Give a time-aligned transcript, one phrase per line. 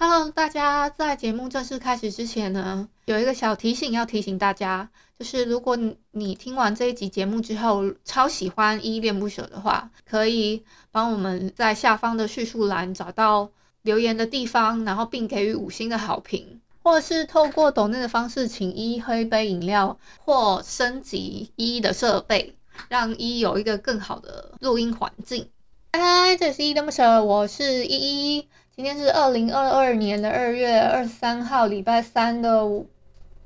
[0.00, 4.88] Hello，大家在节目正式开始之前呢，有一个小提醒要提醒大家，
[5.18, 10.62] 就是如果你你听完这一集节目之后超喜欢依依恋不舍的话，可以
[10.92, 13.50] 帮我们在下方的叙述栏找到
[13.82, 22.54] 留言的地方，然后并给予五星的好评，或者是透过抖内的方式请依喝一杯饮料，或升级依的设备，
[22.88, 25.48] 让依有一个更好的录音环境。
[25.92, 28.48] 嗨，这里是依依恋不舍，我是依依。
[28.78, 32.64] 今天是二零二二年的二月二十三号，礼拜三的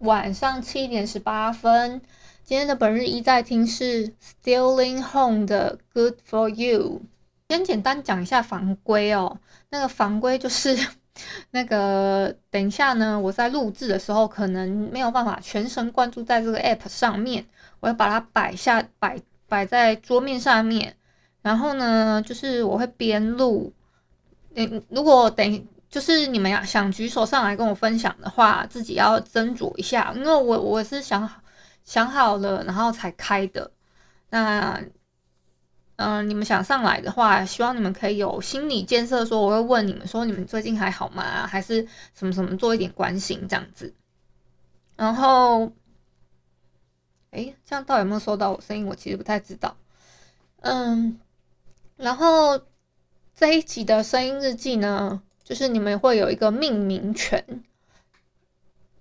[0.00, 2.02] 晚上七点十八分。
[2.44, 7.00] 今天的本日一在听是 Stealing Home 的 Good for You。
[7.48, 9.38] 先简单讲一下防规哦，
[9.70, 10.76] 那个防规就是
[11.50, 17.46] 那个等一下呢，我在录制的时候可能没有办法全神贯注在这个 App 上面，
[17.80, 20.94] 我要把它摆下摆摆在桌面上面，
[21.40, 23.72] 然后呢，就是我会边录。
[24.54, 31.28] 嗯，如果等就是你们要想举手上来跟我分享的话，自己要斟酌一下，因为我我是想
[31.84, 33.70] 想好了，然后才开的。
[34.30, 34.82] 那
[35.96, 41.46] 嗯、你们想上来的话，希望你们可以有心理建设，说我会问你们说你们最近还好吗？
[41.46, 43.94] 还是什么什么做一点关心这样子。
[44.96, 45.70] 然后，
[47.32, 48.86] 诶，这样到底有没有收到我声音？
[48.86, 49.76] 我其实不太知道。
[50.60, 51.18] 嗯，
[51.96, 52.60] 然后。
[53.42, 57.44] 这一集的声音日记呢，就是你们会有一个命名权，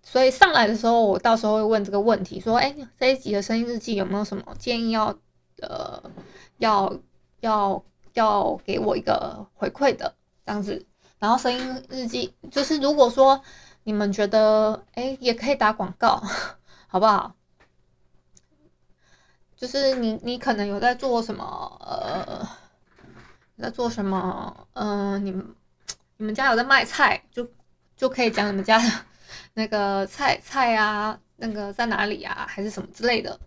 [0.02, 5.16] 所以上来的时候，我到时候会问这个问题，说：“哎，这一集的声音日记有没有什么建议要
[5.62, 6.02] 呃
[6.58, 6.92] 要
[7.42, 10.88] 要要给我一个回馈的这样子？”
[11.22, 13.40] 然后声音日记就是如果说
[13.84, 16.20] 你们觉得哎，也可以打广告，
[16.90, 17.36] 好不好？
[19.56, 22.50] 就是你你可能有在做什么呃。
[23.62, 24.68] 在做什么？
[24.74, 25.56] 嗯、你们
[26.18, 27.48] 你们家有在卖菜，就
[27.96, 29.06] 就可以讲你们家的
[29.54, 33.40] 那个菜菜啊，那个在哪里啊，还是什么之类的，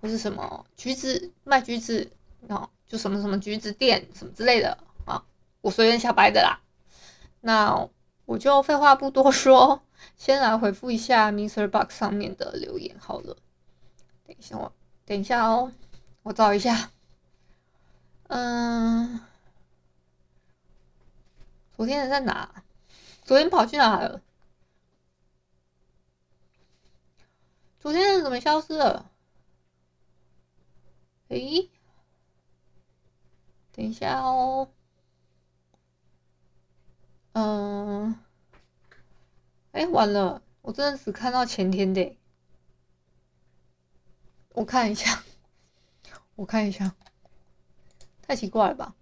[0.00, 2.10] 或是什么橘子卖橘子，
[2.48, 4.76] 哦，就什么什么橘子店什么之类的
[5.06, 5.22] 啊，
[5.60, 6.60] 我随便瞎掰的啦。
[7.40, 7.88] 那
[8.26, 9.82] 我就废话不多说，
[10.16, 13.36] 先来回复一下 MixerBox 上面的留言好了。
[14.26, 14.72] 等一下我
[15.06, 15.72] 等一下哦，
[16.22, 16.90] 我找一下，
[18.28, 19.20] 嗯。
[21.80, 22.62] 昨天人在哪？
[23.24, 24.20] 昨天跑去哪了？
[27.78, 29.10] 昨天人怎么消失了？
[31.28, 31.70] 诶，
[33.72, 34.70] 等一下哦。
[37.32, 38.14] 嗯，
[39.72, 42.18] 哎，完了，我真的只看到前天的。
[44.50, 45.24] 我看一下，
[46.36, 46.94] 我看一下，
[48.20, 48.94] 太奇怪了吧？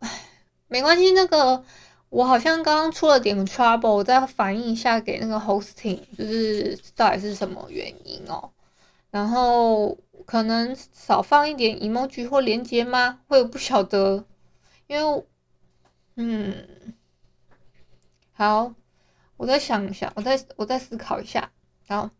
[0.00, 0.28] 哎，
[0.66, 1.64] 没关系，那个。
[2.12, 8.50] 我好像刚刚出了点 trouble，我再反映一下给那个 hosting，就是到底是什么原因哦。
[9.10, 9.96] 然后
[10.26, 13.20] 可能少放一点 emoji 或连接吗？
[13.28, 14.26] 会有不晓得，
[14.88, 15.24] 因为
[16.16, 16.94] 嗯，
[18.34, 18.74] 好，
[19.38, 21.50] 我再想一下，我再我再思考一下。
[21.88, 22.10] 好，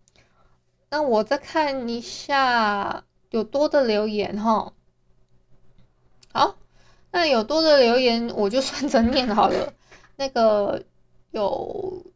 [0.89, 4.73] 那我再看一下有多的留言哈。
[6.33, 6.57] 好，
[7.11, 9.75] 那有多的留言我就算着念好了。
[10.22, 10.81] 那个
[11.33, 12.06] 有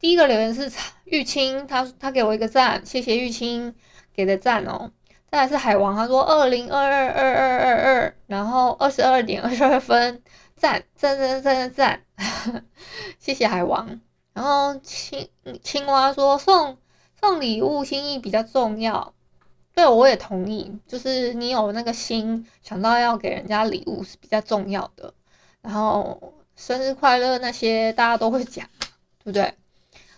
[0.00, 0.72] 第一个留言是
[1.04, 3.74] 玉清，他他给我一个赞，谢谢玉清
[4.14, 4.90] 给的赞哦。
[5.30, 10.22] 再来是海王，他说二零二二二二二二，然后二十二点二十二分，
[10.56, 12.64] 赞赞赞赞赞赞，
[13.20, 14.00] 谢谢海王。
[14.32, 15.28] 然后青
[15.62, 16.78] 青蛙说送
[17.20, 19.12] 送礼物心意比较重要，
[19.74, 25.12] 对，我也同意，就是你有那个心想到要给人家礼物是比较重要的，
[25.60, 26.32] 然后。
[26.56, 28.66] 生日快乐，那些大家都会讲，
[29.22, 29.54] 对不对？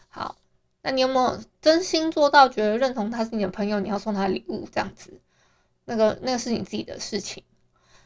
[0.08, 0.36] 好，
[0.82, 5.20] 那你有没有真心做到，觉得认同他是你的朋友，你要送他礼物这样子？
[5.84, 7.42] 那个那个是你自己的事情。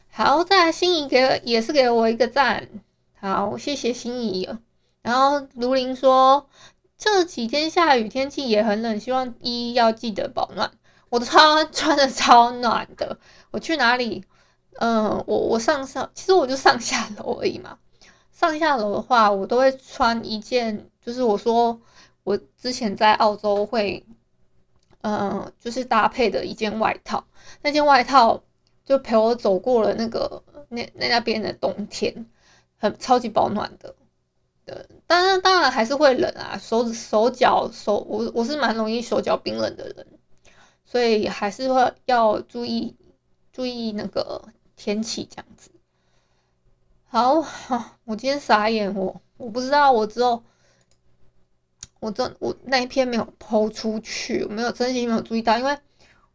[0.09, 2.67] 好，再来心仪给也是给我一个赞，
[3.19, 4.49] 好，谢谢心仪。
[5.01, 6.49] 然后卢林说
[6.97, 10.71] 这几天下雨，天气也很冷，希望一要记得保暖。
[11.09, 13.19] 我的超 穿的超暖的，
[13.51, 14.23] 我去哪里？
[14.79, 17.77] 嗯、我我上上，其实我就上下楼而已嘛。
[18.43, 21.79] 上下楼的话，我都会穿一件，就是我说
[22.25, 24.05] 我之前在澳洲会，
[24.99, 27.23] 嗯、就是搭配的一件外套。
[27.61, 28.43] 那件外套
[28.83, 32.25] 就陪我走过了那个那那那边的冬天，
[32.77, 33.95] 很超级保暖的。
[34.65, 34.75] 对，
[35.07, 40.05] 当然当然还是会冷啊，手手脚手我我是蛮容易手脚冰冷的人，
[40.83, 42.93] 所以还是会要注意
[43.53, 45.69] 注意那个天气这样子。
[47.13, 50.43] 好，好， 我今天傻眼，我我不知道我之后。
[51.99, 55.77] 我这我那一篇没有抛出去，我没有真心没有注意到，因为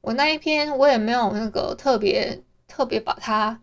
[0.01, 3.61] 我那一篇我也没有那个特别特别把它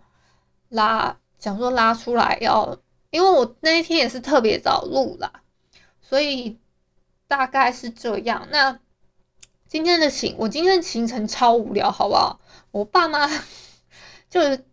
[0.68, 2.78] 拉，想说拉出来要，
[3.12, 5.32] 因为我那一天也是特别早录啦，
[6.02, 6.60] 所以
[7.30, 8.46] 大概是这样。
[8.52, 8.78] 那
[9.70, 12.42] 今天的行，我今天的行程超无聊，好不好？
[12.72, 13.26] 我爸妈
[14.30, 14.66] 就是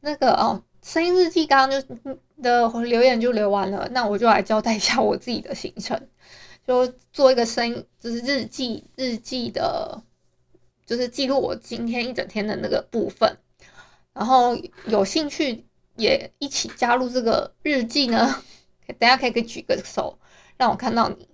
[0.00, 1.96] 那个哦，声音日记刚刚就
[2.42, 5.98] 的留言就留完了，那我就来交代一下我自己的行程。
[6.66, 10.02] 就做一个声音，就是日记日记的，
[10.84, 13.38] 就是记录我今天一整天的那个部分。
[14.12, 15.64] 然后有兴趣
[15.96, 18.42] 也一起加入这个日记呢？
[18.98, 20.18] 等下可以给举个手，
[20.58, 21.26] 让我看到你。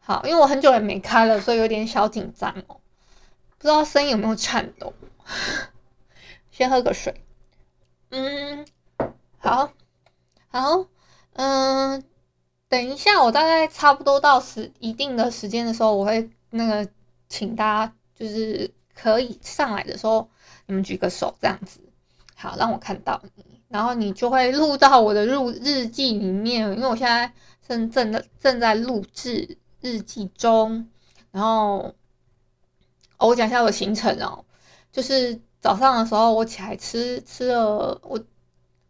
[0.00, 2.80] 好，因为我很久也没开了，所以有点小紧张哦。
[3.56, 4.92] 不知道声音有没有颤抖？
[6.50, 7.23] 先喝个水。
[8.14, 8.64] 嗯，
[9.38, 9.72] 好，
[10.48, 10.86] 好，
[11.32, 12.02] 嗯。
[12.68, 16.88] 等一下，我大概差不多到时一定的时间的时候，我会那个
[17.28, 20.28] 请大家就是可以上来的时候，
[20.66, 21.80] 你们举个手这样子，
[22.34, 27.32] 好，让我看到你，然后你就会录到我的录日记里面，因为我现在
[27.66, 30.88] 正正的正在录制日记中。
[31.30, 31.94] 然后，
[33.18, 34.44] 我讲一下我的行程哦，
[34.90, 38.20] 就是早上的时候我起来吃吃了，我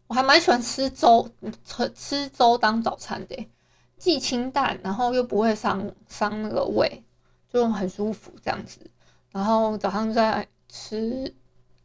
[0.07, 1.29] 我还蛮喜欢吃粥，
[1.63, 3.49] 吃吃粥当早餐的。
[3.97, 7.01] 既清淡，然后又不会伤伤那个胃，
[7.47, 8.91] 就很舒服这样子。
[9.31, 11.33] 然后早上在吃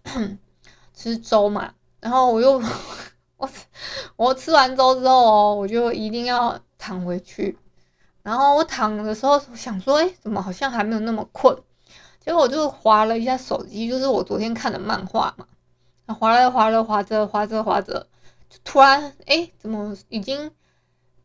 [0.92, 2.60] 吃粥嘛，然后我又
[3.38, 3.48] 我
[4.16, 7.56] 我吃完粥之后哦，我就一定要躺回去。
[8.24, 11.56] 然后我躺的时候想说，哎，怎么好像还没有那么困？
[12.20, 15.46] 结果我就划了一下手机，就是我昨天看的漫画嘛。
[16.06, 18.06] 然后滑了划了滑着划着划着，
[18.48, 20.50] 就突然哎，怎么已经？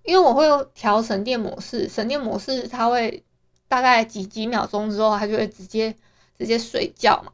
[0.03, 0.45] 因为我会
[0.75, 3.24] 调省电模式，省电模式它会
[3.68, 5.95] 大概几几秒钟之后，它就会直接
[6.38, 7.31] 直接睡觉嘛。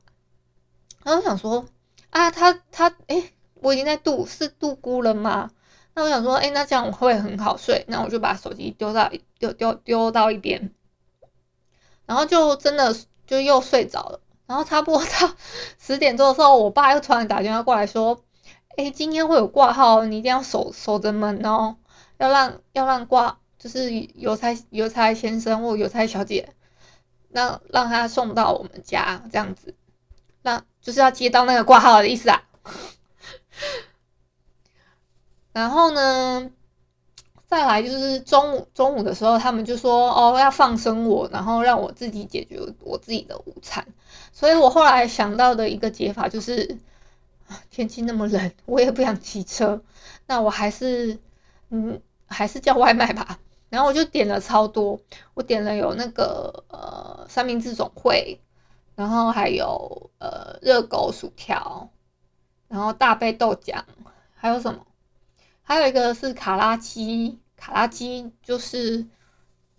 [1.04, 1.66] 然后我想说
[2.12, 5.52] 啊，它它诶，我已经在度是度孤了吗？
[5.94, 7.84] 那我想说，诶，那这样我会很好睡。
[7.90, 10.72] 那我就把手机丢到丢丢丢到一边，
[12.06, 12.96] 然后就真的
[13.32, 14.20] 就又睡着了。
[14.46, 15.34] 然后差不多到
[15.80, 18.22] 十点钟的时候，我爸又突然打电话过来说，
[18.76, 21.78] 诶，今天会有挂号，你一定要守守着门哦。
[22.18, 26.54] 要让要让挂就是邮差邮差先生或邮差小姐，
[27.30, 29.74] 让让他送到我们家这样子，
[30.42, 32.44] 那就是要接到那个挂号的意思啊。
[35.54, 36.50] 然后呢，
[37.52, 43.86] 再来就是中午中午的时候，他们就说哦要放生我，然后让我自己解决我自己的午餐。
[44.32, 46.78] 所以我后来想到的一个解法就是，
[47.70, 49.82] 天气那么冷，我也不想骑车，
[50.28, 51.20] 那我还是
[51.70, 52.02] 嗯。
[52.34, 53.38] 还是叫外卖吧，
[53.68, 54.98] 然后我就点了超多，
[55.34, 58.40] 我点了有那个呃三明治总会，
[58.96, 61.90] 然后还有呃热狗薯条，
[62.70, 63.84] 然后大杯豆浆，
[64.34, 64.80] 还有什么？
[65.62, 69.06] 还有一个是卡拉鸡，卡拉鸡就是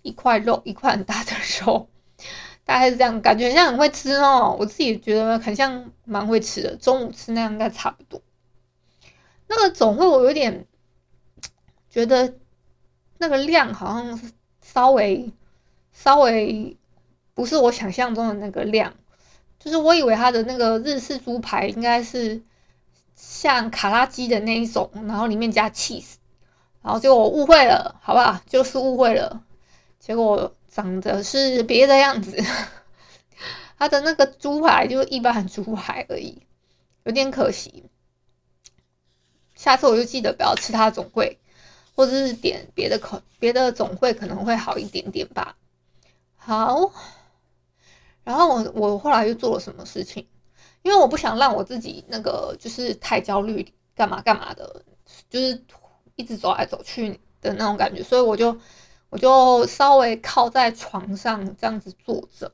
[0.02, 1.88] 一块肉，一块很大的肉，
[2.64, 8.22] 大概是这样，感觉像很会吃哦，我自己觉得很像蛮会吃的，中午吃那样应该差不多。
[9.48, 10.64] 那个总会我有点
[11.90, 12.34] 觉得。
[13.18, 15.32] 那个量好像是稍微
[15.92, 16.76] 稍微
[17.34, 18.92] 不是我想象中的那个量，
[19.60, 22.42] 就是我以为它的那个日式猪排应该是
[23.14, 26.14] 像卡拉鸡的那一种，然后里面加 cheese，
[26.82, 28.40] 然后结果我误会了，好不好？
[28.46, 29.42] 就是误会了，
[29.98, 32.36] 结果长得是别的样子，
[33.78, 36.42] 它的那个猪排就一般猪排而已，
[37.04, 37.84] 有点可惜。
[39.54, 41.38] 下次我就记得不要吃它总会。
[41.94, 45.54] 或者是点别的口别的总会可能会好一点点吧。
[46.36, 46.90] 好，
[48.24, 50.26] 然后我我后来又做了什么事情？
[50.80, 54.82] 因为我不想让我自己那个就是太焦虑，干嘛干嘛的，
[55.28, 55.54] 就是
[56.16, 58.56] 一直走来走去的那种感觉，所以我就
[59.10, 62.52] 我就稍微靠在床上这样子坐着，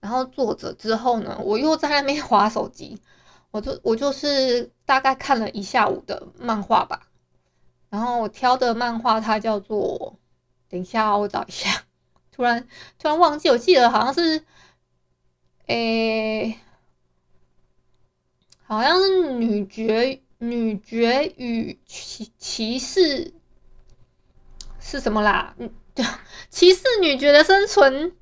[0.00, 3.00] 然后坐着之后呢，我又在那边划手机，
[3.50, 7.08] 我就我就是大概看了一下午的漫画吧。
[7.90, 10.18] 然后我挑的漫画，它叫做……
[10.68, 11.84] 等一下，我找一下。
[12.30, 14.44] 突然突然忘记，我记得好像是，
[15.66, 16.58] 诶，
[18.62, 23.34] 好像是女爵女爵与骑骑士
[24.80, 25.54] 是什么啦？
[25.58, 26.04] 嗯，对，
[26.50, 28.16] 骑士女爵的生存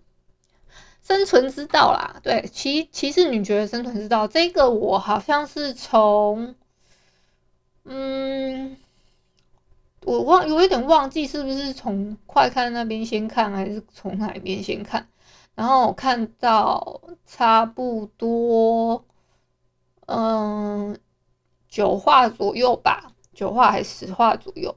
[1.02, 2.20] 生存之道啦。
[2.22, 6.54] 对，骑骑士女爵的生存之道，这个我好像是从
[7.84, 8.76] 嗯。
[10.04, 15.08] 我忘，有一点忘记是不是从快看那边先看，还是从哪边先看？
[15.56, 19.04] 然后我看到差不多，
[20.06, 20.96] 嗯，
[21.68, 24.74] 九画左右吧，九画还是十画左右。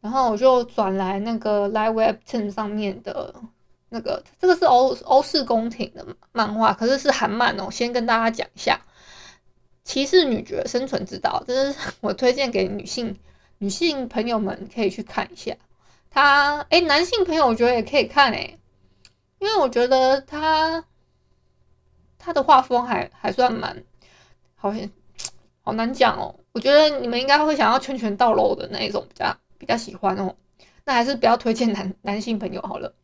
[0.00, 3.34] 然后我就转来那个 Live Web 上面的
[3.90, 7.70] 那个，这个是欧欧式宫廷的漫画，可是是韩漫哦。
[7.70, 8.80] 先跟大家讲一下，
[9.84, 13.18] 《骑士女爵生存之道》，这是 我推荐给女性。
[13.62, 15.54] 女性朋友们可以去看一下，
[16.08, 18.56] 他哎，男性朋友我觉得也可以看哎，
[19.38, 20.82] 因为我觉得他
[22.18, 23.84] 他的画风还还算蛮
[24.54, 24.90] 好像，
[25.62, 26.34] 好难讲哦。
[26.52, 30.34] 我觉得你们应该会想要拳拳到肉的那一种，比较比较喜欢哦。
[30.84, 32.94] 那还是不要推荐男 男性朋友好了。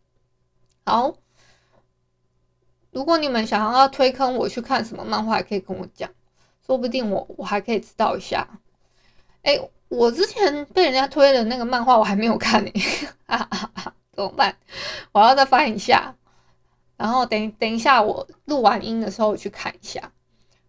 [0.84, 1.14] 好，
[2.90, 6.10] 如果你们想要推坑我去看什么漫画，也可以跟我讲，
[6.66, 8.46] 说不定我我还可以知道一下。
[9.42, 9.58] 哎。
[9.88, 12.72] 我之前被人家推的那个漫画，我还没有看呢，
[13.28, 14.56] 哈哈哈，怎么办？
[15.12, 16.12] 我要再翻一下，
[16.96, 20.10] 然后等等一下，我录完音的时候去看一下。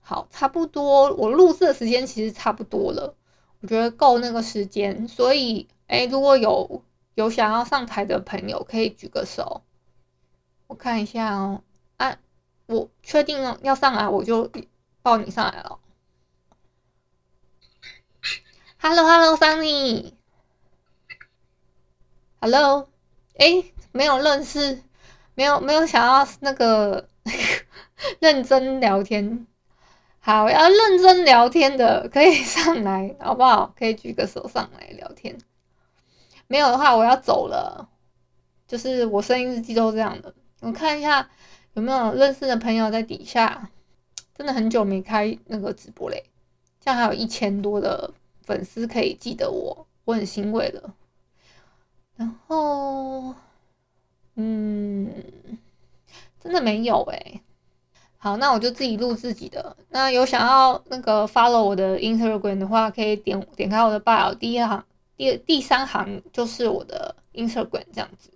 [0.09, 3.13] 好，差不多，我录制的时间其实差不多了，
[3.59, 5.05] 我觉得够那个时间。
[5.05, 6.81] 所以，哎，如果有
[7.15, 9.63] 有想要上台的朋友，可以举个手，
[10.67, 11.61] 我看一下哦。
[11.97, 12.17] 啊，
[12.67, 14.49] 我确定要上来，我就
[15.01, 15.77] 抱你上来了。
[18.77, 20.13] Hello，Hello，Sunny。
[22.39, 22.87] Hello，
[23.37, 24.81] 哎，没有认识，
[25.35, 27.09] 没有没有想要那个
[28.21, 29.45] 认真聊天。
[30.27, 33.73] 好，要认真聊天的可以上来，好不好？
[33.79, 35.37] 可以举个手上来聊天。
[36.47, 37.87] 没有的话，我要走了。
[38.67, 40.35] 就是我声音日记都这样的。
[40.59, 41.29] 我看一下
[41.75, 43.69] 有没有认识的朋友在底下。
[44.35, 46.25] 真的很久没开那个直播嘞，
[46.81, 48.13] 这样还有一千多的。
[48.41, 50.93] 粉丝可以记得我，我很欣慰了。
[52.17, 53.33] 然后，
[54.35, 55.09] 嗯，
[56.41, 57.41] 真的没有哎。
[58.27, 59.75] 好，那我就自己录自己的。
[59.89, 64.83] 那有想要那个 follow 我的 Instagram 的话，可以点点开我的 bio，第一行
[65.15, 68.29] 第第三行就是我的 Instagram，这样子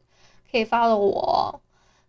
[0.51, 1.61] 可以 follow 我。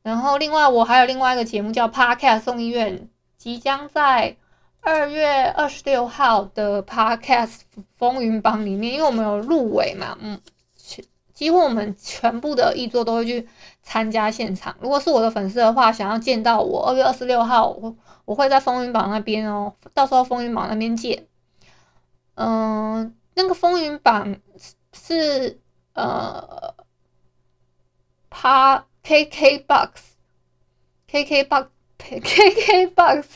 [0.03, 4.37] 然后，另外我还有另外一个节目叫 Podcast 送医院，即将在。
[4.85, 7.61] 二月二十六号的 Podcast
[7.99, 10.41] 风云榜里面，因为我们有入围嘛，嗯，
[11.43, 13.49] 几乎我们全部的译作都会去
[13.83, 14.77] 参加现场。
[14.79, 21.27] 如果是我的粉丝的话，想要见到我，二月二十六号我我会在风云榜那边哦，到时候风云榜那边见。
[22.37, 24.37] 嗯，那个风云榜
[24.93, 25.59] 是
[25.95, 26.75] 呃，
[28.31, 29.91] 趴 KK Box
[31.09, 31.67] KK Box
[31.99, 33.27] KK Box。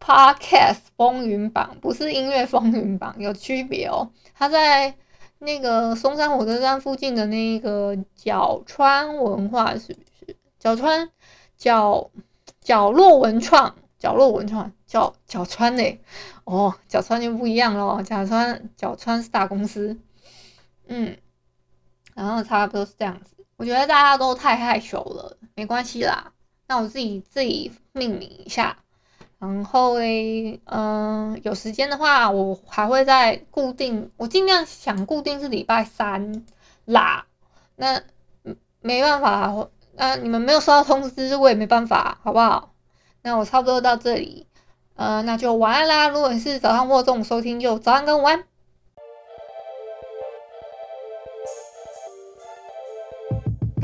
[0.00, 4.10] Podcast 风云榜不是音乐风云榜，有区别哦。
[4.32, 4.94] 他在
[5.38, 10.36] 那个松山火车站附近的那个角川文化是不是？
[10.58, 11.10] 角川
[11.56, 12.10] 角
[12.60, 16.00] 角落文创，角落文创角角川嘞？
[16.44, 18.02] 哦，角川就不一样咯。
[18.02, 19.96] 角川角川是大公司，
[20.88, 21.16] 嗯，
[22.14, 23.36] 然后差不多是这样子。
[23.56, 26.32] 我觉得大家都太害羞了，没关系啦，
[26.66, 28.76] 那我自己自己命名一下。
[29.38, 36.44] 然后嘞，嗯、有时间的话，我还会再固定，我尽量想固定是礼拜三
[36.84, 37.26] 啦。
[37.76, 38.02] 那
[38.80, 42.72] 没办法，那你们没有收到通知，我也没办法，好不好？
[43.22, 44.46] 那我差不多到这里，
[44.96, 46.08] 呃，那就晚安啦。
[46.08, 48.44] 如果你是早上或中午收听，就早安跟午安。